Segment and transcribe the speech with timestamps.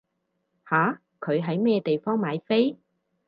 [0.67, 0.99] 吓？
[1.19, 2.75] 佢喺咩地方買飛？